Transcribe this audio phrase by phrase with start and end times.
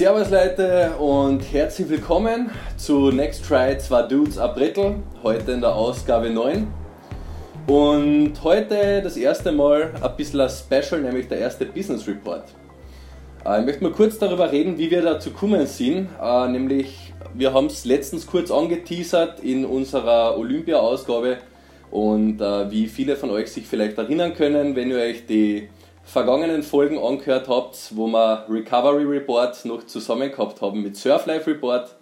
[0.00, 6.30] Servus Leute und herzlich willkommen zu Next Try 2 Dudes April, heute in der Ausgabe
[6.30, 6.66] 9.
[7.66, 12.44] Und heute das erste Mal ein bisschen ein Special, nämlich der erste Business Report.
[13.44, 16.08] Äh, ich möchte mal kurz darüber reden, wie wir dazu gekommen sind.
[16.18, 21.36] Äh, nämlich, wir haben es letztens kurz angeteasert in unserer Olympia-Ausgabe
[21.90, 25.68] und äh, wie viele von euch sich vielleicht erinnern können, wenn ihr euch die
[26.10, 31.48] vergangenen Folgen angehört habt, wo wir Recovery Report noch zusammen gehabt haben mit Surf Life
[31.48, 31.94] Report,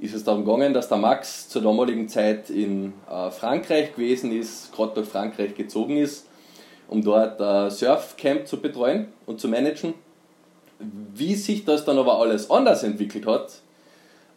[0.00, 4.72] ist es darum gegangen, dass der Max zur damaligen Zeit in äh, Frankreich gewesen ist,
[4.74, 6.26] gerade durch Frankreich gezogen ist,
[6.88, 9.94] um dort ein Surfcamp zu betreuen und zu managen.
[11.14, 13.52] Wie sich das dann aber alles anders entwickelt hat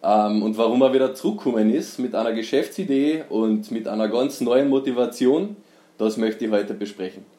[0.04, 4.70] ähm, und warum er wieder zurückgekommen ist mit einer Geschäftsidee und mit einer ganz neuen
[4.70, 5.56] Motivation,
[5.98, 7.37] das möchte ich heute besprechen.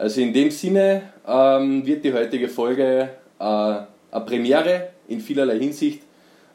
[0.00, 6.04] Also in dem Sinne ähm, wird die heutige Folge äh, eine Premiere in vielerlei Hinsicht.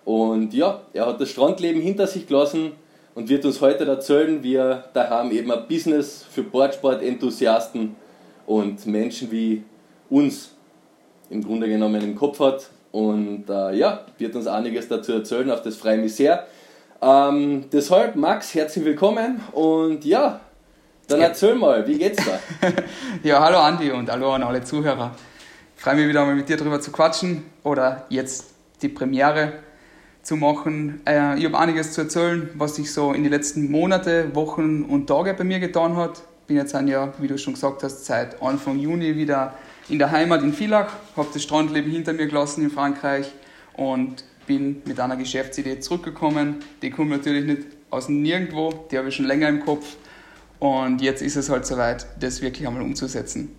[0.04, 2.72] Und ja, er hat das Strandleben hinter sich gelassen
[3.14, 7.96] und wird uns heute erzählen, wie er daheim eben ein Business für Boardsport-Enthusiasten
[8.48, 9.62] und Menschen wie
[10.10, 10.56] uns
[11.30, 12.72] im Grunde genommen im Kopf hat.
[12.92, 16.48] Und äh, ja, wird uns einiges dazu erzählen, auf das freue ich mich sehr.
[17.00, 20.40] Ähm, deshalb, Max, herzlich willkommen und ja,
[21.08, 22.40] dann erzähl mal, wie geht's da?
[23.24, 25.16] ja, hallo Andi und hallo an alle Zuhörer.
[25.76, 29.54] Ich freue mich wieder mal mit dir drüber zu quatschen oder jetzt die Premiere
[30.24, 31.02] zu machen.
[31.06, 35.08] Äh, ich habe einiges zu erzählen, was sich so in den letzten Monate, Wochen und
[35.08, 36.24] Tage bei mir getan hat.
[36.42, 39.54] Ich Bin jetzt ein Jahr, wie du schon gesagt hast, seit Anfang Juni wieder
[39.90, 43.32] in der Heimat in Villach, habe das Strandleben hinter mir gelassen in Frankreich
[43.74, 46.58] und bin mit einer Geschäftsidee zurückgekommen.
[46.82, 49.96] Die kommt natürlich nicht aus nirgendwo, die habe ich schon länger im Kopf
[50.60, 53.56] und jetzt ist es halt soweit, das wirklich einmal umzusetzen.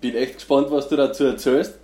[0.00, 1.74] Bin echt gespannt, was du dazu erzählst.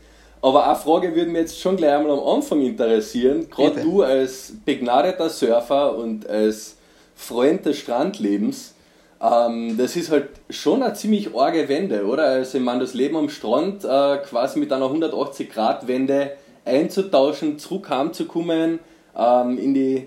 [0.43, 3.49] Aber eine Frage würde mich jetzt schon gleich einmal am Anfang interessieren.
[3.51, 6.77] Gerade du als begnadeter Surfer und als
[7.15, 8.75] Freund des Strandlebens,
[9.21, 12.25] ähm, das ist halt schon eine ziemlich arge Wende, oder?
[12.25, 16.33] Also ich meine, das Leben am Strand äh, quasi mit einer 180-Grad-Wende
[16.65, 18.79] einzutauschen, zurück heimzukommen,
[19.17, 20.07] ähm, in die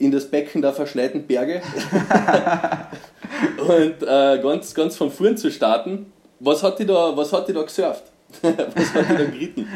[0.00, 1.60] in das Becken der verschneiten Berge
[3.58, 6.12] und äh, ganz, ganz von vorn zu starten.
[6.40, 8.04] Was hat die da, was hat die da gesurft?
[8.42, 9.68] was hat die da geritten?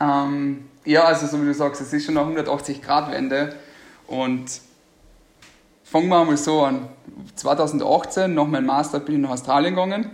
[0.00, 3.54] Ähm, ja, also so wie du sagst, es ist schon eine 180-Grad-Wende
[4.08, 4.44] und
[5.84, 6.88] fangen wir mal so an.
[7.36, 10.10] 2018, nach meinem Master, bin ich nach Australien gegangen,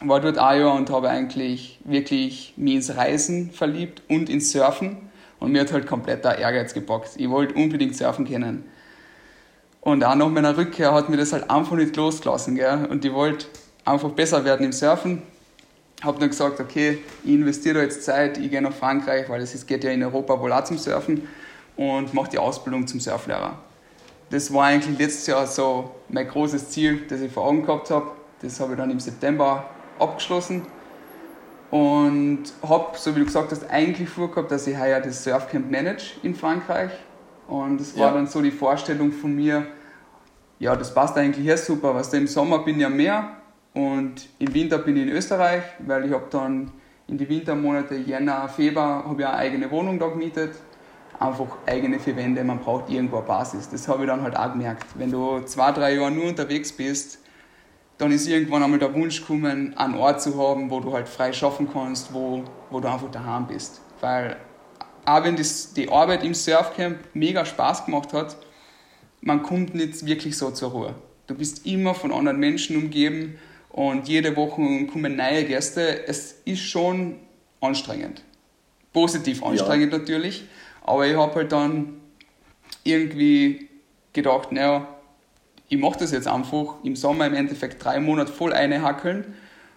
[0.00, 5.10] war dort ein Jahr und habe eigentlich wirklich mich ins Reisen verliebt und ins Surfen
[5.38, 7.10] und mir hat halt komplett der Ehrgeiz gepackt.
[7.16, 8.64] Ich wollte unbedingt surfen können.
[9.80, 12.54] Und auch nach meiner Rückkehr hat mir das halt einfach nicht losgelassen.
[12.54, 12.86] Gell?
[12.90, 13.46] Und ich wollte
[13.84, 15.22] einfach besser werden im Surfen.
[16.02, 19.66] Habe dann gesagt, okay, ich investiere da jetzt Zeit, ich gehe nach Frankreich, weil es
[19.66, 21.28] geht ja in Europa wohl auch zum Surfen
[21.76, 23.58] und mache die Ausbildung zum Surflehrer.
[24.30, 28.12] Das war eigentlich letztes Jahr so mein großes Ziel, das ich vor Augen gehabt habe.
[28.40, 29.64] Das habe ich dann im September
[29.98, 30.66] abgeschlossen
[31.70, 36.14] und habe, so wie du gesagt hast, eigentlich vorgehabt, dass ich heuer das Surfcamp manage
[36.22, 36.90] in Frankreich.
[37.50, 38.14] Und es war ja.
[38.14, 39.66] dann so die Vorstellung von mir,
[40.60, 43.28] ja, das passt eigentlich hier super, was im Sommer bin ich am Meer
[43.74, 46.70] und im Winter bin ich in Österreich, weil ich habe dann
[47.08, 50.54] in die Wintermonate Jänner, Februar habe ich eine eigene Wohnung da gemietet.
[51.18, 53.68] Einfach eigene vier Wände, man braucht irgendwo eine Basis.
[53.68, 54.86] Das habe ich dann halt auch gemerkt.
[54.94, 57.18] Wenn du zwei, drei Jahre nur unterwegs bist,
[57.98, 61.32] dann ist irgendwann einmal der Wunsch gekommen, einen Ort zu haben, wo du halt frei
[61.32, 63.80] schaffen kannst, wo, wo du einfach daheim bist.
[64.00, 64.36] Weil
[65.04, 68.36] auch wenn das, die Arbeit im Surfcamp mega Spaß gemacht hat,
[69.20, 70.94] man kommt nicht wirklich so zur Ruhe.
[71.26, 76.06] Du bist immer von anderen Menschen umgeben und jede Woche kommen neue Gäste.
[76.06, 77.16] Es ist schon
[77.60, 78.22] anstrengend.
[78.92, 79.98] Positiv anstrengend ja.
[79.98, 80.44] natürlich,
[80.82, 82.00] aber ich habe halt dann
[82.82, 83.68] irgendwie
[84.12, 84.88] gedacht, naja,
[85.68, 89.34] ich mache das jetzt einfach im Sommer im Endeffekt drei Monate voll einhackeln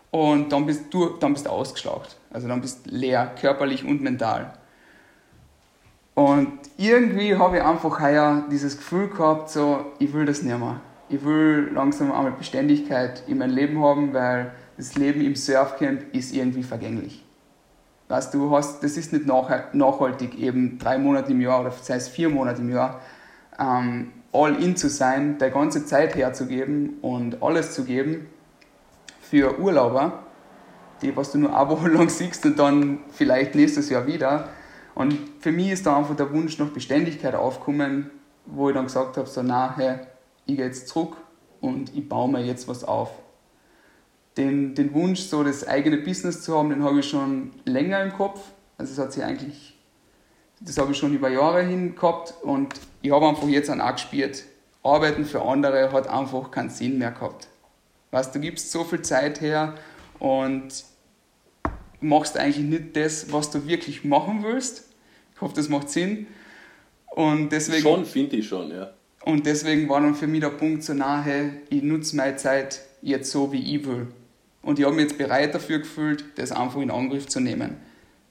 [0.10, 2.18] und dann bist du dann bist du ausgeschlaucht.
[2.32, 4.54] Also dann bist du leer, körperlich und mental.
[6.16, 10.80] Und irgendwie habe ich einfach heuer dieses Gefühl gehabt, so, ich will das nicht mehr.
[11.10, 16.34] Ich will langsam einmal Beständigkeit in meinem Leben haben, weil das Leben im Surfcamp ist
[16.34, 17.24] irgendwie vergänglich.
[18.10, 22.08] Weißt du, hast, das ist nicht nachhaltig, eben drei Monate im Jahr oder sei es
[22.08, 23.00] vier Monate im Jahr
[23.60, 28.28] ähm, all in zu sein, der ganze Zeit herzugeben und alles zu geben
[29.22, 30.24] für Urlauber,
[31.02, 34.50] die was du nur eine Woche lang siehst und dann vielleicht nächstes Jahr wieder.
[34.96, 38.12] Und für mich ist da einfach der Wunsch nach Beständigkeit aufgekommen,
[38.46, 40.00] wo ich dann gesagt habe, so na, hey,
[40.46, 41.18] ich gehe jetzt zurück
[41.62, 43.12] und ich baue mir jetzt was auf.
[44.38, 48.14] Den, den Wunsch, so das eigene Business zu haben, den habe ich schon länger im
[48.14, 48.40] Kopf.
[48.78, 49.74] Also es hat sich eigentlich
[50.66, 53.94] das habe ich schon über Jahre hin gehabt und ich habe einfach jetzt an auch
[53.94, 54.44] gespürt,
[54.82, 57.48] Arbeiten für andere hat einfach keinen Sinn mehr gehabt.
[58.12, 59.76] Weißt, du gibst so viel Zeit her
[60.20, 60.70] und
[62.04, 64.90] machst eigentlich nicht das, was du wirklich machen willst.
[65.36, 66.28] Ich hoffe, das macht Sinn.
[67.08, 68.92] Und deswegen, schon, finde ich schon, ja.
[69.26, 73.32] Und deswegen war dann für mich der Punkt so nahe, ich nutze meine Zeit jetzt
[73.32, 74.08] so, wie ich will.
[74.62, 77.78] Und ich habe mich jetzt bereit dafür gefühlt, das einfach in Angriff zu nehmen.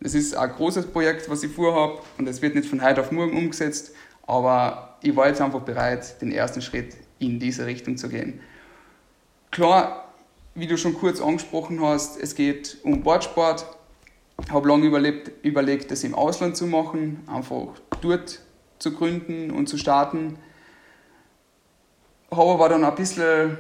[0.01, 3.13] Das ist ein großes Projekt, was ich vorhabe und es wird nicht von heute auf
[3.13, 3.95] morgen umgesetzt,
[4.27, 8.41] aber ich war jetzt einfach bereit, den ersten Schritt in diese Richtung zu gehen.
[9.53, 10.12] Klar,
[10.55, 13.67] wie du schon kurz angesprochen hast, es geht um Bordsport.
[14.51, 17.69] Habe lange überlebt, überlegt, das im Ausland zu machen, einfach
[18.01, 18.41] dort
[18.79, 20.37] zu gründen und zu starten.
[22.31, 23.57] Habe aber dann ein bisschen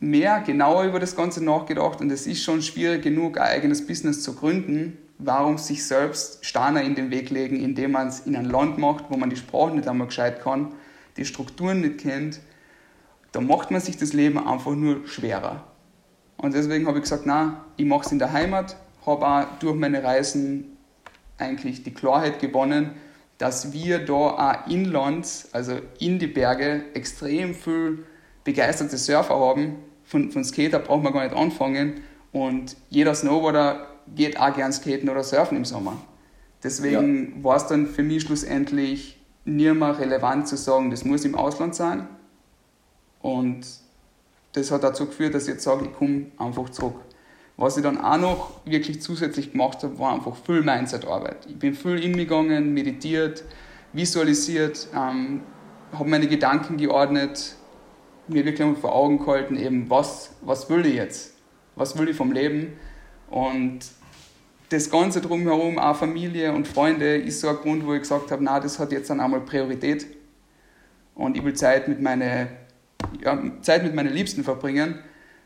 [0.00, 4.22] mehr, genauer über das Ganze nachgedacht und es ist schon schwierig genug, ein eigenes Business
[4.22, 4.98] zu gründen.
[5.18, 9.06] Warum sich selbst Steine in den Weg legen, indem man es in ein Land macht,
[9.08, 10.74] wo man die Sprache nicht einmal gescheit kann,
[11.16, 12.38] die Strukturen nicht kennt,
[13.32, 15.64] da macht man sich das Leben einfach nur schwerer.
[16.36, 19.74] Und deswegen habe ich gesagt, na, ich mache es in der Heimat, habe auch durch
[19.74, 20.76] meine Reisen
[21.36, 22.92] eigentlich die Klarheit gewonnen,
[23.38, 28.04] dass wir da auch inlands, also in die Berge, extrem viel
[28.44, 32.00] begeisterte Surfer haben, von, von Skater braucht man gar nicht anfangen.
[32.32, 35.96] Und jeder Snowboarder geht auch gern skaten oder surfen im Sommer.
[36.62, 37.44] Deswegen ja.
[37.44, 41.74] war es dann für mich schlussendlich nie mehr relevant zu sagen, das muss im Ausland
[41.74, 42.08] sein.
[43.20, 43.66] Und
[44.52, 46.96] das hat dazu geführt, dass ich jetzt sage, ich komme einfach zurück.
[47.56, 51.46] Was ich dann auch noch wirklich zusätzlich gemacht habe, war einfach viel Mindset-Arbeit.
[51.48, 53.42] Ich bin viel in mich gegangen, meditiert,
[53.92, 55.42] visualisiert, ähm,
[55.92, 57.56] habe meine Gedanken geordnet,
[58.28, 61.34] mir wirklich vor Augen gehalten, eben, was, was will ich jetzt?
[61.74, 62.74] Was will ich vom Leben?
[63.30, 63.80] Und
[64.68, 68.44] das Ganze drumherum, auch Familie und Freunde, ist so ein Grund, wo ich gesagt habe,
[68.44, 70.06] na, das hat jetzt dann einmal Priorität.
[71.14, 72.48] Und ich will Zeit mit, meine,
[73.22, 74.98] ja, Zeit mit meinen Liebsten verbringen,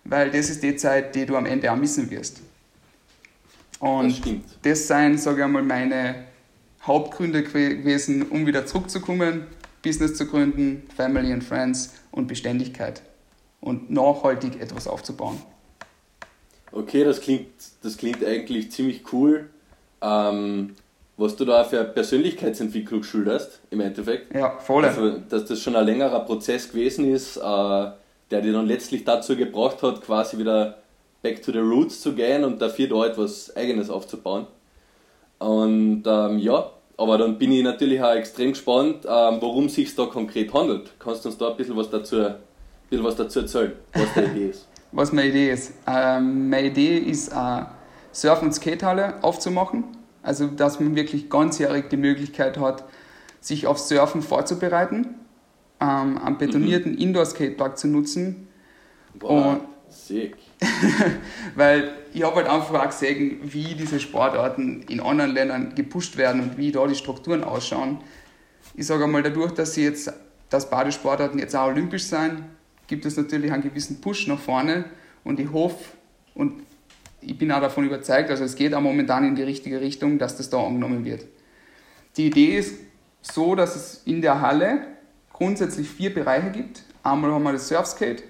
[0.05, 2.41] weil das ist die Zeit, die du am Ende auch missen wirst.
[3.79, 6.27] Und das, das seien, sage ich einmal, meine
[6.83, 9.47] Hauptgründe gewesen, um wieder zurückzukommen,
[9.83, 13.03] Business zu gründen, Family and Friends und Beständigkeit
[13.61, 15.41] und nachhaltig etwas aufzubauen.
[16.71, 17.49] Okay, das klingt,
[17.83, 19.51] das klingt eigentlich ziemlich cool.
[20.01, 20.75] Ähm,
[21.17, 24.35] was du da für Persönlichkeitsentwicklung schilderst, im Endeffekt.
[24.35, 24.85] Ja, voll.
[24.85, 29.37] Also, dass das schon ein längerer Prozess gewesen ist, äh, der dir dann letztlich dazu
[29.37, 30.79] gebracht hat, quasi wieder
[31.23, 34.47] back to the roots zu gehen und dafür da etwas Eigenes aufzubauen.
[35.39, 39.95] Und ähm, ja, aber dann bin ich natürlich auch extrem gespannt, ähm, worum es sich
[39.95, 40.93] da konkret handelt.
[40.99, 42.35] Kannst du uns da ein bisschen was dazu, ein
[42.89, 44.69] bisschen was dazu erzählen, was deine Idee ist?
[44.95, 45.73] Was meine Idee ist?
[45.87, 47.67] Ähm, meine Idee ist, eine
[48.13, 49.85] Surf- und Skatehalle aufzumachen.
[50.23, 52.85] Also, dass man wirklich ganzjährig die Möglichkeit hat,
[53.41, 55.15] sich auf Surfen vorzubereiten,
[55.81, 56.99] ähm, einen betonierten mhm.
[56.99, 58.49] Indoor-Skatepark zu nutzen.
[59.19, 60.37] Boah, und, sick.
[61.57, 66.41] weil ich habe halt einfach auch gesehen, wie diese Sportarten in anderen Ländern gepusht werden
[66.41, 67.99] und wie da die Strukturen ausschauen.
[68.75, 70.13] Ich sage einmal, dadurch, dass sie jetzt,
[70.49, 72.47] dass Badesportarten jetzt auch olympisch sein,
[72.87, 74.85] gibt es natürlich einen gewissen Push nach vorne
[75.25, 75.85] und ich hoffe
[76.35, 76.63] und
[77.25, 80.37] ich bin auch davon überzeugt, also es geht auch momentan in die richtige Richtung, dass
[80.37, 81.25] das da angenommen wird.
[82.17, 82.75] Die Idee ist
[83.23, 84.83] so, dass es in der Halle
[85.33, 86.83] grundsätzlich vier Bereiche gibt.
[87.03, 88.23] Einmal haben wir das Surfskate,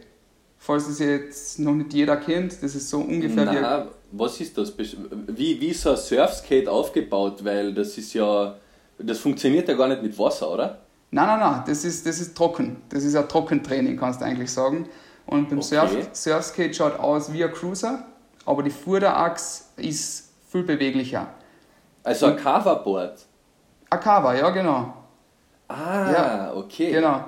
[0.59, 4.75] falls es jetzt noch nicht jeder kennt, das ist so ungefähr Na, was ist das?
[4.79, 7.45] Wie, wie ist so ein Surfskate aufgebaut?
[7.45, 8.57] Weil das ist ja,
[8.99, 10.83] das funktioniert ja gar nicht mit Wasser, oder?
[11.11, 12.77] Nein, nein, nein, das ist, das ist trocken.
[12.89, 14.89] Das ist ein Trockentraining, kannst du eigentlich sagen.
[15.27, 15.77] Und beim okay.
[15.77, 18.07] Surf, Surfskate schaut aus wie ein Cruiser,
[18.47, 21.29] aber die Vorderachse ist viel beweglicher.
[22.03, 23.27] Also ein Coverboard?
[23.91, 24.95] Ein Cover, ja, genau.
[25.69, 26.93] Ah, ja, okay.
[26.93, 27.25] Genau.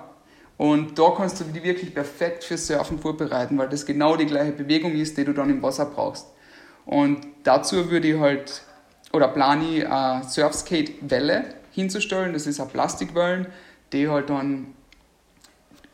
[0.57, 4.53] Und da kannst du die wirklich perfekt für Surfen vorbereiten, weil das genau die gleiche
[4.53, 6.29] Bewegung ist, die du dann im Wasser brauchst.
[6.87, 8.63] Und dazu würde ich halt,
[9.13, 12.33] oder plane ich eine Surfskate-Welle hinzustellen.
[12.33, 13.47] Das ist eine Plastikwellen,
[13.93, 14.75] die halt dann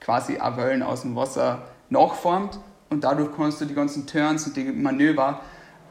[0.00, 2.58] quasi auch Wellen aus dem Wasser nachformt.
[2.90, 5.40] Und dadurch kannst du die ganzen Turns und die Manöver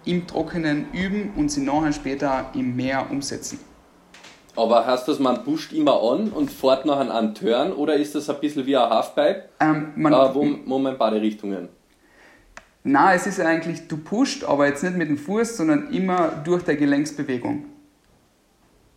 [0.05, 3.59] im Trockenen üben und sie nachher später im Meer umsetzen.
[4.55, 8.29] Aber heißt das, man pusht immer an und fährt nachher einen Turn oder ist das
[8.29, 11.69] ein bisschen wie ein Halfpipe, ähm, man, äh, wo, wo man beide Richtungen?
[12.83, 16.63] Nein, es ist eigentlich, du pusht, aber jetzt nicht mit dem Fuß, sondern immer durch
[16.63, 17.65] der Gelenksbewegung.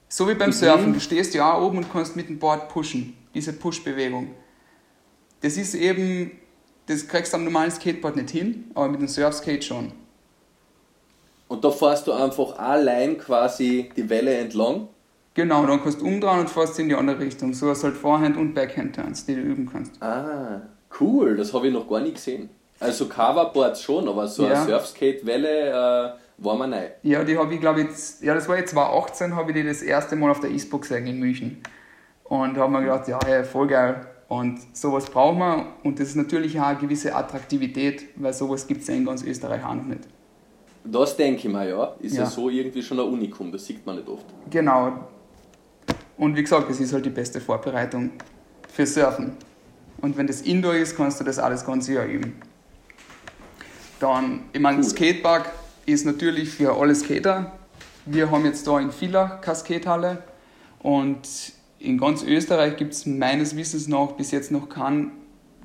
[0.08, 0.54] So wie beim mhm.
[0.54, 4.30] Surfen, du stehst ja auch oben und kannst mit dem Board pushen, diese Push-Bewegung.
[5.40, 6.32] Das ist eben,
[6.86, 9.92] das kriegst du am normalen Skateboard nicht hin, aber mit dem Surfskate schon.
[11.48, 14.88] Und da fährst du einfach allein quasi die Welle entlang?
[15.34, 17.54] Genau, dann kannst du umdrehen und fährst in die andere Richtung.
[17.54, 20.02] So hast du halt Vorhand- und Backhand-Turns, die du üben kannst.
[20.02, 20.62] Ah,
[21.00, 22.50] cool, das habe ich noch gar nicht gesehen.
[22.80, 24.54] Also Coverboards schon, aber so Ja.
[24.54, 26.88] eine Surfskate-Welle äh, war mir neu.
[27.02, 29.82] Ja, die habe ich glaube jetzt, ja das war jetzt 2018, habe ich die das
[29.82, 31.62] erste Mal auf der ISPO gesehen in München.
[32.24, 34.06] Und habe mir gedacht, ja, hey, voll geil.
[34.32, 35.66] Und sowas brauchen wir.
[35.82, 39.22] Und das ist natürlich auch eine gewisse Attraktivität, weil sowas gibt es ja in ganz
[39.22, 40.08] Österreich auch noch nicht.
[40.84, 41.94] Das denke ich mir, ja.
[42.00, 42.22] Ist ja.
[42.22, 42.30] Ja.
[42.30, 44.24] so irgendwie schon ein Unikum, das sieht man nicht oft.
[44.48, 45.06] Genau.
[46.16, 48.12] Und wie gesagt, das ist halt die beste Vorbereitung
[48.72, 49.32] für Surfen.
[50.00, 52.40] Und wenn das Indoor ist, kannst du das alles ganze Jahr üben.
[54.00, 54.84] Dann, ich meine, Cool.
[54.84, 55.50] Skatepark
[55.84, 57.52] ist natürlich für alle Skater.
[58.06, 60.22] Wir haben jetzt da in Villach keine Skatehalle
[60.82, 61.28] und
[61.82, 65.12] in ganz Österreich gibt es meines Wissens nach bis jetzt noch keinen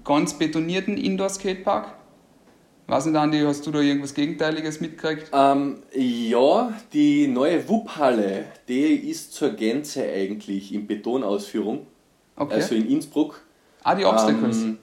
[0.04, 1.94] ganz betonierten Indoor-Skatepark.
[2.88, 5.30] Weiß nicht, Andi, hast du da irgendwas Gegenteiliges mitgekriegt?
[5.34, 11.86] Ähm, ja, die neue WUP-Halle, die ist zur Gänze eigentlich in Betonausführung.
[12.38, 12.54] Okay.
[12.54, 13.42] Also in Innsbruck.
[13.84, 14.64] ah, die Obstacles.
[14.64, 14.78] Ähm,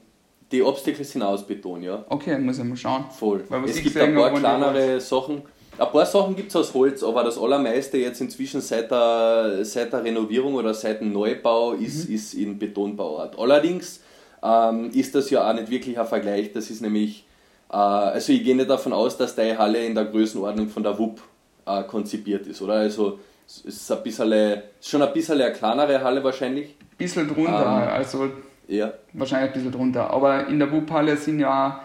[0.53, 2.05] die Obstacles sind aus Beton, ja.
[2.11, 3.07] okay, muss ich mal schauen.
[3.11, 3.43] Voll.
[3.49, 5.43] Weil was es gibt ein paar kleinere Sachen.
[5.77, 9.93] Ein paar Sachen gibt es aus Holz, aber das allermeiste jetzt inzwischen seit der, seit
[9.93, 12.15] der Renovierung oder seit dem Neubau ist, Mhm.
[12.15, 13.37] ist in Betonbauart.
[13.39, 14.01] Allerdings
[14.43, 16.53] ähm, ist das ja auch nicht wirklich ein Vergleich.
[16.53, 17.27] Das ist nämlich,
[17.73, 20.97] äh, also ich gehe nicht davon aus, dass die Halle in der Größenordnung von der
[20.99, 21.21] WUP
[21.67, 22.75] äh, konzipiert ist, oder?
[22.75, 26.77] Also es ist ein bisschen, schon ein bisschen eine kleinere Halle wahrscheinlich.
[26.97, 27.89] bisschen drunter, Ähm.
[27.95, 28.29] also
[28.69, 28.93] Ja.
[29.13, 30.09] wahrscheinlich ein bisschen drunter.
[30.11, 31.81] Aber in der WUP-Halle sind ja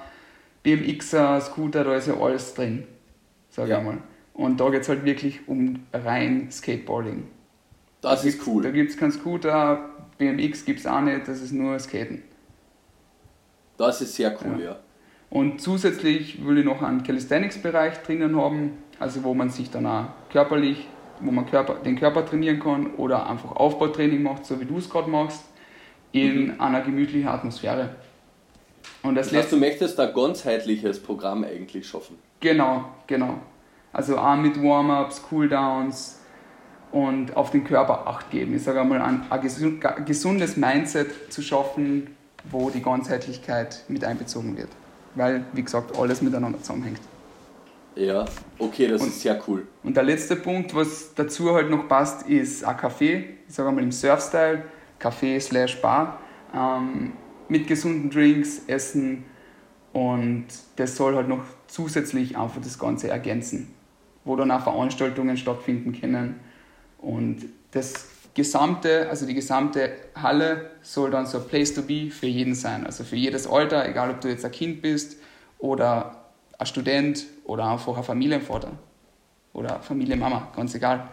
[0.61, 2.83] BMXer, Scooter, da ist ja alles drin,
[3.49, 3.79] sag Ja.
[3.79, 3.97] ich mal.
[4.33, 7.27] Und da geht es halt wirklich um rein Skateboarding.
[8.01, 8.63] Das Da ist cool.
[8.63, 12.23] Da gibt es keinen Scooter, BMX gibt es auch nicht, das ist nur Skaten.
[13.77, 14.77] Das ist sehr cool, ja.
[15.29, 20.05] Und zusätzlich will ich noch einen Calisthenics-Bereich drinnen haben, also wo man sich dann auch
[20.31, 20.87] körperlich,
[21.21, 24.89] wo man Körper, den Körper trainieren kann oder einfach Aufbautraining macht, so wie du es
[24.89, 25.43] gerade machst,
[26.11, 27.95] in einer gemütlichen Atmosphäre.
[29.03, 32.17] Und das Das heißt, du möchtest ein ganzheitliches Programm eigentlich schaffen.
[32.39, 33.39] Genau, genau.
[33.91, 36.19] Also auch mit Warm-ups, Cooldowns
[36.91, 38.55] und auf den Körper Acht geben.
[38.55, 42.15] Ich sage einmal, ein, ein gesund- ein gesundes Mindset zu schaffen,
[42.49, 44.69] wo die Ganzheitlichkeit mit einbezogen wird.
[45.15, 46.99] Weil, wie gesagt, alles miteinander zusammenhängt.
[47.95, 48.25] Ja,
[48.59, 49.67] okay, das Und- ist sehr cool.
[49.83, 53.23] Und der letzte Punkt, was dazu halt noch passt, ist ein Café.
[53.47, 54.63] Ich sage mal im Surf-Style,
[55.01, 56.19] Café slash Bar.
[56.55, 57.13] Ähm,
[57.49, 59.25] mit gesunden Drinks, Essen
[59.93, 63.73] und das soll halt noch zusätzlich einfach das Ganze ergänzen,
[64.23, 66.39] wo dann auch Veranstaltungen stattfinden können.
[66.99, 72.27] Und das gesamte, also die gesamte Halle soll dann so ein Place to be für
[72.27, 72.85] jeden sein.
[72.85, 75.17] Also für jedes Alter, egal ob du jetzt ein Kind bist
[75.57, 76.15] oder
[76.57, 78.71] ein Student oder einfach ein Familienvater
[79.53, 81.07] oder Familienmama, ganz egal.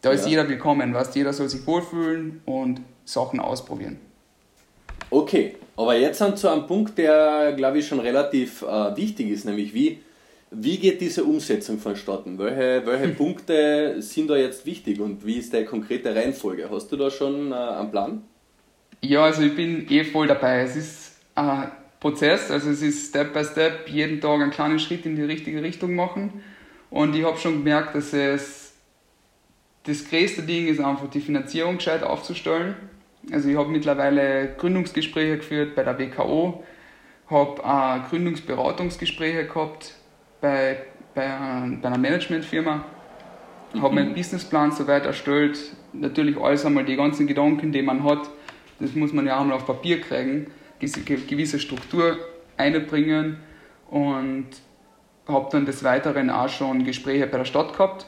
[0.00, 0.30] Da ist Ja.
[0.30, 3.98] jeder willkommen, weißt, jeder soll sich wohlfühlen und Sachen ausprobieren.
[5.10, 9.44] Okay, aber jetzt sind zu einem Punkt, der, glaube ich, schon relativ äh, wichtig ist,
[9.44, 10.00] nämlich wie,
[10.50, 12.38] wie geht diese Umsetzung vonstatten?
[12.38, 16.68] Welche, welche Punkte sind da jetzt wichtig und wie ist die konkrete Reihenfolge?
[16.70, 18.22] Hast du da schon äh, einen Plan?
[19.00, 20.62] Ja, also ich bin eh voll dabei.
[20.62, 25.06] Es ist ein Prozess, also es ist Step by Step, jeden Tag einen kleinen Schritt
[25.06, 26.42] in die richtige Richtung machen.
[26.90, 28.72] Und ich habe schon gemerkt, dass es
[29.84, 32.74] das größte Ding ist einfach die Finanzierung gescheit aufzustellen.
[33.32, 36.62] Also ich habe mittlerweile Gründungsgespräche geführt bei der WKO,
[37.28, 39.94] habe auch Gründungsberatungsgespräche gehabt
[40.40, 40.78] bei,
[41.14, 41.24] bei,
[41.82, 42.84] bei einer Managementfirma,
[43.80, 45.58] habe meinen Businessplan soweit erstellt.
[45.92, 48.30] Natürlich alles einmal die ganzen Gedanken, die man hat,
[48.80, 52.16] das muss man ja auch mal auf Papier kriegen, diese ge- gewisse Struktur
[52.56, 53.38] einbringen.
[53.90, 54.46] Und
[55.26, 58.06] habe dann des Weiteren auch schon Gespräche bei der Stadt gehabt,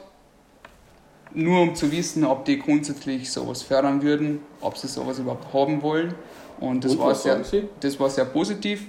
[1.33, 5.81] nur um zu wissen, ob die grundsätzlich sowas fördern würden, ob sie sowas überhaupt haben
[5.81, 6.13] wollen.
[6.59, 7.41] Und das, Und war, sehr,
[7.79, 8.85] das war sehr positiv.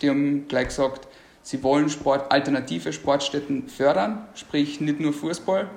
[0.00, 1.08] Die haben gleich gesagt,
[1.42, 5.68] sie wollen Sport, alternative Sportstätten fördern, sprich nicht nur Fußball.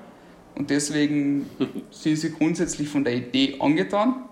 [0.55, 1.49] Und deswegen
[1.91, 4.25] sind sie grundsätzlich von der Idee angetan.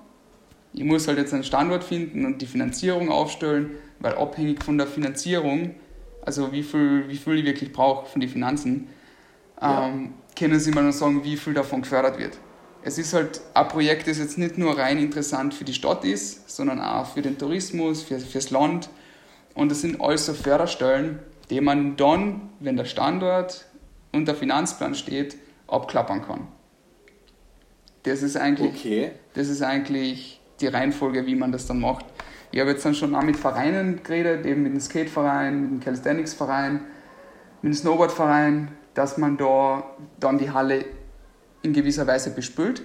[0.73, 4.87] Ich muss halt jetzt einen Standort finden und die Finanzierung aufstellen, weil abhängig von der
[4.87, 5.75] Finanzierung,
[6.25, 8.87] also wie viel, wie viel ich wirklich brauche von den Finanzen,
[9.61, 9.87] Ja.
[9.89, 12.37] ähm, können sie dann sagen, wie viel davon gefördert wird.
[12.83, 16.49] Es ist halt ein Projekt, das jetzt nicht nur rein interessant für die Stadt ist,
[16.49, 18.89] sondern auch für den Tourismus, für, fürs Land.
[19.53, 21.19] Und das sind alles so Förderstellen,
[21.49, 23.65] die man dann, wenn der Standort
[24.11, 26.47] und der Finanzplan steht, abklappern kann.
[28.03, 29.11] Das ist eigentlich Okay.
[29.35, 32.05] das ist eigentlich die Reihenfolge, wie man das dann macht.
[32.51, 35.79] Ich habe jetzt dann schon auch mit Vereinen geredet, eben mit dem Skateverein, mit dem
[35.79, 36.81] Calisthenics-Verein,
[37.61, 39.83] mit dem Snowboardverein, dass man da
[40.19, 40.85] dann die Halle
[41.61, 42.83] in gewisser Weise bespült.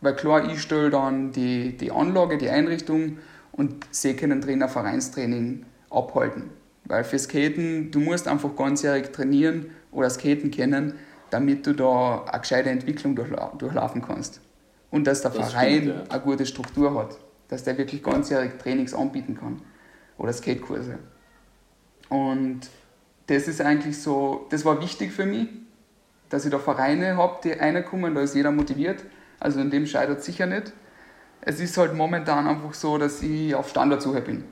[0.00, 3.18] Weil klar, ich stelle dann die, die Anlage, die Einrichtung
[3.52, 6.50] und sie können Trainer Vereinstraining abhalten.
[6.84, 10.94] Weil für Skaten, du musst einfach ganzjährig trainieren oder Skaten kennen,
[11.30, 14.40] damit du da eine gescheite Entwicklung durchlaufen kannst.
[14.90, 16.14] Und dass der das Verein stimmt, ja.
[16.14, 17.18] eine gute Struktur hat.
[17.48, 19.62] Dass der wirklich ganzjährig Trainings anbieten kann.
[20.18, 20.98] Oder Skatekurse.
[22.08, 22.60] Und
[23.26, 25.48] das ist eigentlich so, das war wichtig für mich,
[26.28, 29.04] dass ich da Vereine habe, die reinkommen, da ist jeder motiviert.
[29.40, 30.72] Also in dem scheitert es sicher nicht.
[31.40, 34.44] Es ist halt momentan einfach so, dass ich auf Standardsuche bin.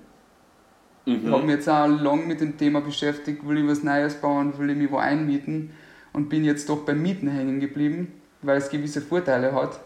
[1.06, 1.20] Mhm.
[1.24, 4.56] Ich habe mich jetzt auch lange mit dem Thema beschäftigt, will ich was Neues bauen,
[4.58, 5.72] will ich mich wo einmieten
[6.12, 9.80] und bin jetzt doch beim Mieten hängen geblieben, weil es gewisse Vorteile hat.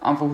[0.00, 0.28] Einfach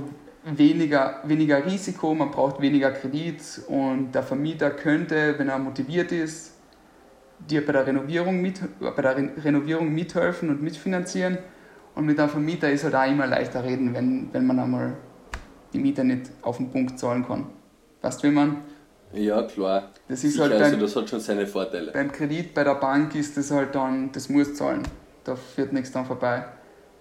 [0.45, 6.54] weniger, weniger Risiko, man braucht weniger Kredit und der Vermieter könnte, wenn er motiviert ist,
[7.39, 11.39] dir bei der Renovierung, mit, bei der Renovierung mithelfen und mitfinanzieren.
[11.95, 14.95] Und mit einem Vermieter ist halt auch immer leichter reden, wenn, wenn man einmal
[15.73, 17.47] die Miete nicht auf den Punkt zahlen kann.
[18.03, 18.59] Weißt du, wie man?
[19.13, 19.91] Ja, klar.
[20.09, 21.93] Das ist halt beim, also das hat schon seine Vorteile.
[21.93, 24.83] Beim Kredit bei der Bank ist das halt dann, das muss zahlen.
[25.23, 26.45] Da führt nichts dann vorbei.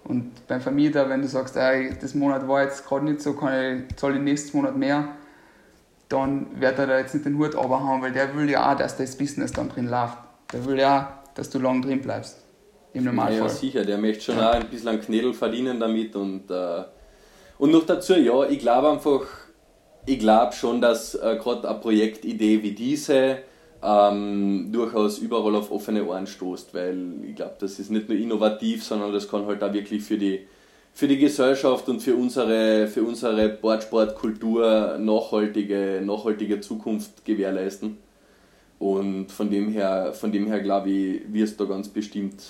[0.03, 3.87] Und beim Vermieter, wenn du sagst, ey, das Monat war jetzt gerade nicht so, kann
[3.89, 5.09] ich, zahle ich nächsten Monat mehr,
[6.13, 8.97] dann wird er da jetzt nicht den Hut haben, weil der will ja auch, dass
[8.97, 10.17] das Business dann drin läuft.
[10.51, 12.37] Der will ja, dass du lang drin bleibst.
[12.93, 13.37] Im Normalfall.
[13.37, 16.83] Ja, sicher, der möchte schon auch ein bisschen Knädel verdienen damit und, äh,
[17.57, 19.25] und noch dazu, ja, ich glaube einfach,
[20.05, 23.39] ich glaube schon, dass äh, gerade eine Projektidee wie diese
[23.81, 28.83] ähm, durchaus überall auf offene Ohren stoßt, weil ich glaube, das ist nicht nur innovativ,
[28.83, 30.45] sondern das kann halt auch wirklich für die,
[30.93, 37.97] für die Gesellschaft und für unsere, für unsere Boardsportkultur nachhaltige, nachhaltige Zukunft gewährleisten.
[38.77, 42.43] Und von dem her, von dem her glaube ich, wirst du da ganz bestimmt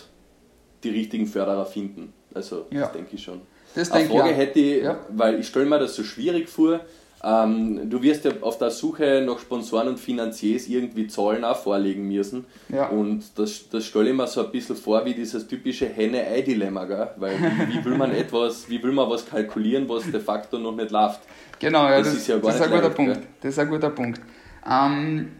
[0.84, 2.12] die richtigen Förderer finden.
[2.34, 2.82] Also ja.
[2.82, 3.42] das denke ich schon.
[3.76, 5.00] Das Eine Frage ich hätte ich, ja.
[5.10, 6.82] weil ich stelle mir das so schwierig vor,
[7.26, 12.08] ähm, du wirst ja auf der Suche nach Sponsoren und Finanziers irgendwie Zahlen auch vorlegen
[12.08, 12.46] müssen.
[12.68, 12.88] Ja.
[12.88, 17.40] Und das, das stelle ich mir so ein bisschen vor wie dieses typische Henne-Ei-Dilemma, weil
[17.40, 20.92] wie, wie, will man etwas, wie will man was kalkulieren, was de facto noch nicht
[20.92, 21.22] läuft.
[21.60, 23.20] Genau, ja, das, das ist ja gar das ist ein guter leicht, Punkt.
[23.42, 24.22] Das ist ein guter Punkt.
[24.70, 25.32] Ähm,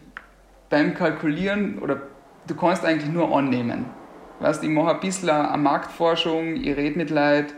[0.70, 2.00] beim Kalkulieren, oder
[2.46, 3.84] du kannst eigentlich nur annehmen.
[4.40, 7.52] Weißt, ich mache ein bisschen eine Marktforschung, ich rede mit Leuten,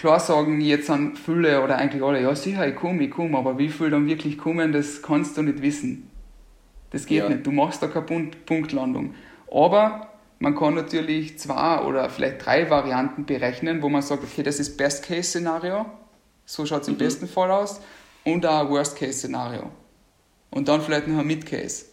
[0.00, 3.58] klar sagen jetzt an viele oder eigentlich alle, ja sicher, ich komme, ich komme, aber
[3.58, 6.10] wie viele dann wirklich kommen, das kannst du nicht wissen.
[6.90, 7.28] Das geht ja.
[7.28, 9.14] nicht, du machst da keine Punktlandung.
[9.52, 10.08] Aber
[10.38, 14.78] man kann natürlich zwei oder vielleicht drei Varianten berechnen, wo man sagt, okay, das ist
[14.78, 15.84] Best-Case-Szenario,
[16.46, 16.98] so schaut es im mhm.
[16.98, 17.82] besten Fall aus,
[18.24, 19.70] und auch ein Worst-Case-Szenario.
[20.50, 21.84] Und dann vielleicht noch ein Mid-Case.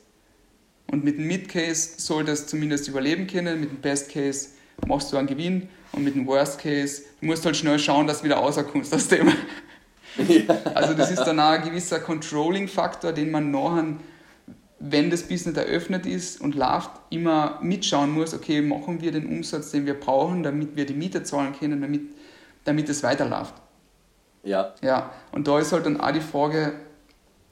[0.90, 4.52] Und mit dem Mid-Case soll das zumindest überleben können, mit dem Best-Case
[4.86, 8.20] machst du einen Gewinn und mit dem Worst Case, du musst halt schnell schauen, dass
[8.20, 9.32] du wieder rauskommst aus dem.
[10.28, 10.56] Ja.
[10.74, 13.98] Also das ist dann auch ein gewisser Controlling-Faktor, den man nachher,
[14.80, 19.72] wenn das Business eröffnet ist und läuft, immer mitschauen muss, okay, machen wir den Umsatz,
[19.72, 22.02] den wir brauchen, damit wir die Miete zahlen können, damit,
[22.64, 23.54] damit es weiterläuft.
[24.44, 24.74] Ja.
[24.82, 26.74] Ja, und da ist halt dann auch die Frage,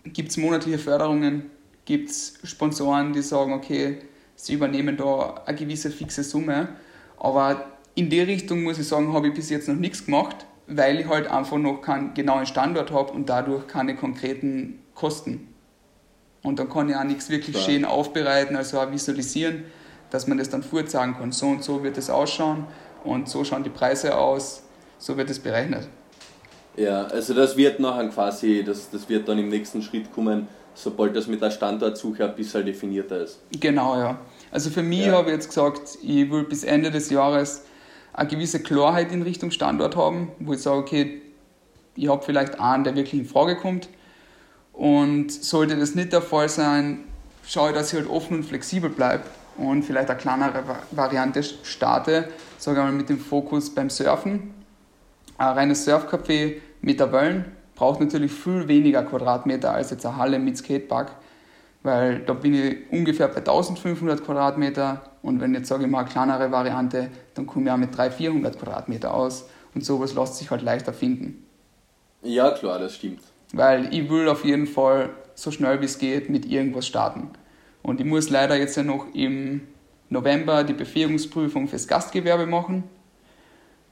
[0.06, 1.50] gibt es monatliche Förderungen,
[1.86, 4.00] gibt es Sponsoren, die sagen, okay,
[4.36, 6.70] sie übernehmen da eine gewisse fixe Summe,
[7.20, 11.00] aber in die Richtung muss ich sagen, habe ich bis jetzt noch nichts gemacht, weil
[11.00, 15.54] ich halt einfach noch keinen genauen Standort habe und dadurch keine konkreten Kosten.
[16.44, 17.66] Und dann kann ich auch nichts wirklich Klar.
[17.66, 19.66] schön aufbereiten, also auch visualisieren,
[20.12, 21.32] dass man das dann vorsagen kann.
[21.32, 22.66] So und so wird es ausschauen
[23.04, 24.64] und so schauen die Preise aus,
[24.98, 25.88] so wird es berechnet.
[26.78, 31.16] Ja, also das wird nachher quasi, das, das wird dann im nächsten Schritt kommen, sobald
[31.16, 33.40] das mit der Standortsuche ein bisschen definierter ist.
[33.60, 34.20] Genau, ja.
[34.56, 35.12] Also für mich ja.
[35.12, 37.64] habe ich jetzt gesagt, ich will bis Ende des Jahres
[38.14, 41.22] eine gewisse Klarheit in Richtung Standort haben, wo ich sage, okay,
[41.94, 43.90] ich habe vielleicht einen, der wirklich in Frage kommt.
[44.72, 47.00] Und sollte das nicht der Fall sein,
[47.46, 49.26] schaue ich, dass ich halt offen und flexibel bleibe
[49.58, 54.54] und vielleicht eine kleinere Variante starte, sage mal mit dem Fokus beim Surfen.
[55.38, 57.44] Ein reines Surfcafé mit der Wellen
[57.76, 61.12] braucht natürlich viel weniger Quadratmeter als jetzt eine Halle mit Skatepark,
[61.86, 66.10] weil da bin ich ungefähr bei 1500 Quadratmeter und wenn jetzt sage ich mal eine
[66.10, 70.50] kleinere Variante, dann komme ich auch mit 300, 400 Quadratmeter aus und sowas lässt sich
[70.50, 71.46] halt leichter finden.
[72.24, 73.22] Ja, klar, das stimmt.
[73.54, 77.30] Weil ich will auf jeden Fall so schnell wie es geht mit irgendwas starten.
[77.84, 79.62] Und ich muss leider jetzt ja noch im
[80.10, 82.84] November die Befähigungsprüfung fürs Gastgewerbe machen.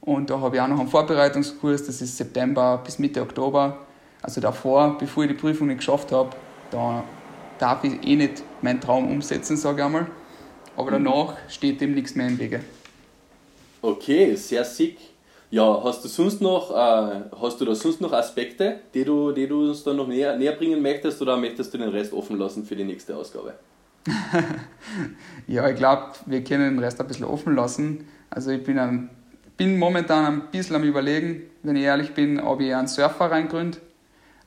[0.00, 3.78] Und da habe ich auch noch einen Vorbereitungskurs, das ist September bis Mitte Oktober.
[4.20, 6.30] Also davor, bevor ich die Prüfung nicht geschafft habe,
[6.72, 7.04] da
[7.58, 10.06] darf ich eh nicht meinen Traum umsetzen, sage ich einmal.
[10.76, 11.04] Aber mhm.
[11.04, 12.60] danach steht dem nichts mehr im Wege.
[13.82, 14.98] Okay, sehr sick.
[15.50, 19.46] Ja, hast du sonst noch, äh, hast du da sonst noch Aspekte, die du, die
[19.46, 22.64] du uns da noch näher, näher bringen möchtest oder möchtest du den Rest offen lassen
[22.64, 23.54] für die nächste Ausgabe?
[25.46, 28.08] ja, ich glaube, wir können den Rest ein bisschen offen lassen.
[28.30, 29.10] Also ich bin, ein,
[29.56, 33.78] bin momentan ein bisschen am überlegen, wenn ich ehrlich bin, ob ich einen Surfverein gründe.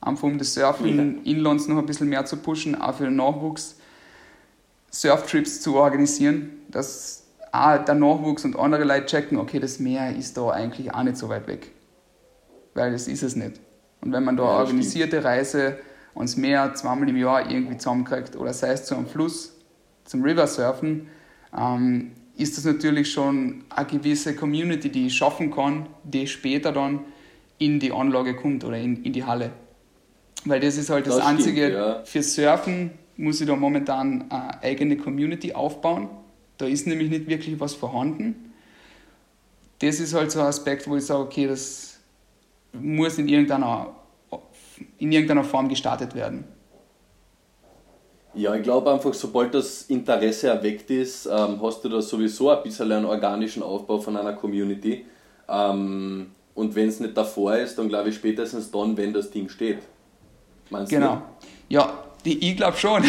[0.00, 1.32] Einfach um das Surfen ja.
[1.32, 3.76] Inlands noch ein bisschen mehr zu pushen, auch für den Nachwuchs.
[4.90, 10.36] Surftrips zu organisieren, dass auch der Nachwuchs und andere Leute checken, okay, das Meer ist
[10.36, 11.72] da eigentlich auch nicht so weit weg.
[12.74, 13.60] Weil das ist es nicht.
[14.00, 15.24] Und wenn man da ja, organisierte stimmt.
[15.24, 15.78] Reise
[16.14, 19.54] ans Meer zweimal im Jahr irgendwie zusammenkriegt oder sei es zu einem Fluss,
[20.04, 21.08] zum Riversurfen,
[21.56, 27.00] ähm, ist das natürlich schon eine gewisse Community, die ich schaffen kann, die später dann
[27.58, 29.50] in die Anlage kommt oder in, in die Halle.
[30.48, 32.02] Weil das ist halt das, das Einzige, stimmt, ja.
[32.04, 36.08] für Surfen muss ich da momentan eine eigene Community aufbauen.
[36.56, 38.54] Da ist nämlich nicht wirklich was vorhanden.
[39.80, 41.98] Das ist halt so ein Aspekt, wo ich sage, okay, das
[42.72, 43.94] muss in irgendeiner,
[44.98, 46.44] in irgendeiner Form gestartet werden.
[48.34, 52.62] Ja, ich glaube einfach, sobald das Interesse erweckt ist, ähm, hast du da sowieso ein
[52.62, 55.04] bisschen einen organischen Aufbau von einer Community.
[55.48, 59.48] Ähm, und wenn es nicht davor ist, dann glaube ich spätestens dann, wenn das Ding
[59.48, 59.78] steht.
[60.70, 61.16] Meinst genau.
[61.16, 61.22] Du?
[61.68, 63.04] Ja, die, ich glaube schon.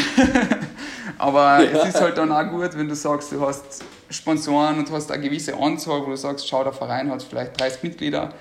[1.17, 1.71] Aber ja.
[1.83, 5.23] es ist halt dann auch gut, wenn du sagst, du hast Sponsoren und hast eine
[5.23, 8.33] gewisse Anzahl, wo du sagst, schau, der Verein hat vielleicht 30 Mitglieder.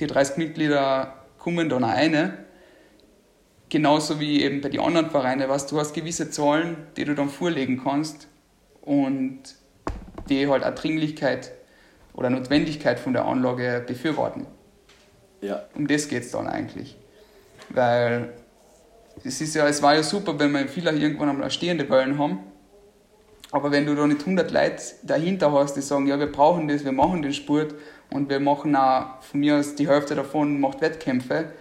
[0.00, 2.44] Die 30 Mitglieder kommen dann auch eine.
[3.68, 7.28] Genauso wie eben bei den anderen Vereinen, was du hast gewisse Zahlen, die du dann
[7.28, 8.28] vorlegen kannst
[8.82, 9.40] und
[10.28, 11.52] die halt auch Dringlichkeit
[12.14, 14.46] oder Notwendigkeit von der Anlage befürworten.
[15.40, 15.64] Ja.
[15.74, 16.96] Um das geht es dann eigentlich.
[17.70, 18.32] Weil
[19.24, 22.40] es, ist ja, es war ja super, wenn wir vielleicht irgendwann einmal stehende Wellen haben.
[23.52, 26.84] Aber wenn du da nicht 100 Leute dahinter hast, die sagen, ja, wir brauchen das,
[26.84, 27.74] wir machen den Sport
[28.10, 31.52] und wir machen auch von mir aus die Hälfte davon macht Wettkämpfe,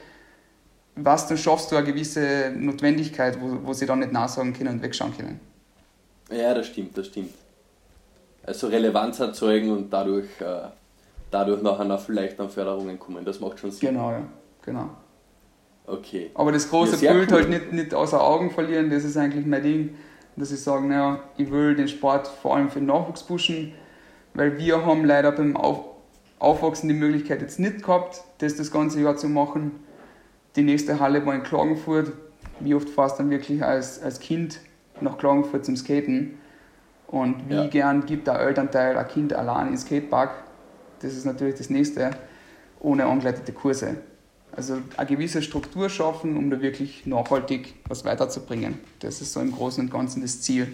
[0.96, 4.82] was, dann schaffst du eine gewisse Notwendigkeit, wo, wo sie dann nicht nachsagen können und
[4.82, 5.39] wegschauen können.
[6.32, 7.34] Ja, das stimmt, das stimmt.
[8.44, 10.68] Also Relevanz erzeugen und dadurch, äh,
[11.32, 13.89] dadurch nachher vielleicht an Förderungen kommen, das macht schon Sinn.
[13.89, 14.22] Genau, ja,
[14.62, 14.89] genau.
[15.88, 16.32] Okay.
[16.34, 17.38] Aber das große ja, Bild cool.
[17.38, 19.95] halt nicht, nicht außer Augen verlieren, das ist eigentlich mein Ding,
[20.36, 23.74] dass ich sage, naja, ich will den Sport vor allem für den Nachwuchs pushen,
[24.34, 25.95] weil wir haben leider beim Auf
[26.38, 29.71] Aufwachsen die Möglichkeit jetzt nicht gehabt, das das ganze Jahr zu machen.
[30.56, 32.12] Die nächste Halle war in Klagenfurt.
[32.60, 34.60] Wie oft fährst du dann wirklich als, als Kind
[35.00, 36.38] nach Klagenfurt zum Skaten?
[37.08, 37.67] Und wie ja.
[37.67, 40.32] gern gibt der Elternteil ein Kind allein ins Skatepark?
[41.00, 42.12] Das ist natürlich das nächste,
[42.80, 43.98] ohne angeleitete Kurse.
[44.56, 48.80] Also eine gewisse Struktur schaffen, um da wirklich nachhaltig was weiterzubringen.
[49.00, 50.68] Das ist so im Großen und Ganzen das Ziel.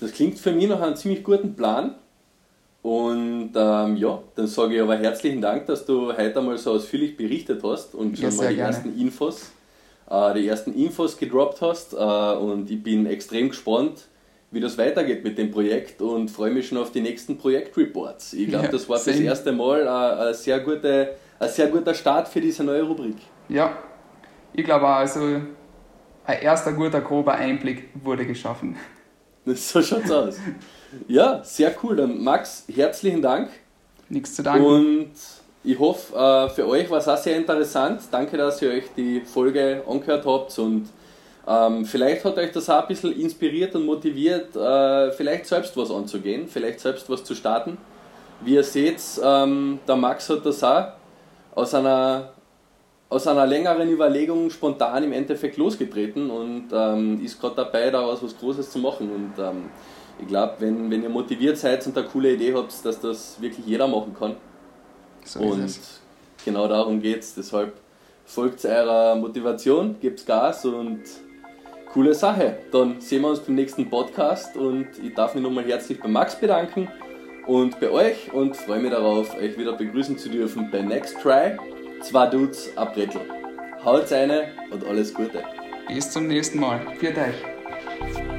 [0.00, 1.94] Das klingt für mich nach einem ziemlich guten Plan.
[2.80, 7.16] Und ähm, ja, dann sage ich aber herzlichen Dank, dass du heute einmal so ausführlich
[7.16, 8.74] berichtet hast und schon ja, mal die gerne.
[8.74, 9.50] ersten Infos,
[10.10, 11.92] äh, die ersten Infos gedroppt hast.
[11.92, 14.08] Äh, und ich bin extrem gespannt,
[14.50, 18.32] wie das weitergeht mit dem Projekt und freue mich schon auf die nächsten Projektreports.
[18.32, 21.92] Ich glaube, ja, das war das erste Mal eine, eine sehr gute ein sehr guter
[21.94, 23.16] Start für diese neue Rubrik.
[23.48, 23.76] Ja,
[24.52, 25.20] ich glaube auch, also
[26.24, 28.76] ein erster guter, grober Einblick wurde geschaffen.
[29.44, 30.36] So schaut's aus.
[31.08, 31.96] Ja, sehr cool.
[31.96, 33.50] Dann Max, herzlichen Dank.
[34.08, 34.64] Nichts zu danken.
[34.64, 35.10] Und
[35.64, 38.02] ich hoffe, äh, für euch war es auch sehr interessant.
[38.12, 40.90] Danke, dass ihr euch die Folge angehört habt und
[41.48, 45.90] ähm, vielleicht hat euch das auch ein bisschen inspiriert und motiviert, äh, vielleicht selbst was
[45.90, 47.78] anzugehen, vielleicht selbst was zu starten.
[48.42, 50.92] Wie ihr seht, ähm, der Max hat das auch
[51.54, 52.32] aus einer,
[53.08, 58.22] aus einer längeren Überlegung spontan im Endeffekt losgetreten und ähm, ist gerade dabei, da was,
[58.22, 59.10] was Großes zu machen.
[59.10, 59.64] Und ähm,
[60.20, 63.66] ich glaube, wenn, wenn ihr motiviert seid und eine coole Idee habt, dass das wirklich
[63.66, 64.36] jeder machen kann.
[65.24, 65.78] So und
[66.44, 67.34] genau darum geht es.
[67.34, 67.74] Deshalb
[68.24, 71.02] folgt eurer Motivation, gebt Gas und
[71.92, 72.58] coole Sache.
[72.72, 76.38] Dann sehen wir uns beim nächsten Podcast und ich darf mich nochmal herzlich bei Max
[76.38, 76.88] bedanken
[77.46, 81.56] und bei euch und freue mich darauf, euch wieder begrüßen zu dürfen bei Next Try.
[82.00, 83.20] Zwei Dudes, ein Brettel.
[83.84, 85.42] Haut eine und alles Gute.
[85.88, 86.80] Bis zum nächsten Mal.
[86.98, 88.31] Viert euch.